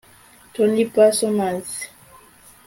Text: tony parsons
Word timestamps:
tony 0.53 0.83
parsons 0.95 1.69